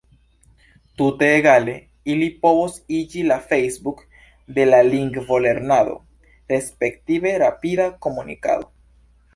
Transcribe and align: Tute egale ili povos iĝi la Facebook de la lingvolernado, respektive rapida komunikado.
Tute 1.01 1.27
egale 1.33 1.75
ili 2.13 2.29
povos 2.45 2.79
iĝi 3.01 3.23
la 3.33 3.37
Facebook 3.51 4.01
de 4.57 4.67
la 4.73 4.81
lingvolernado, 4.89 5.95
respektive 6.57 7.39
rapida 7.47 7.89
komunikado. 8.07 8.71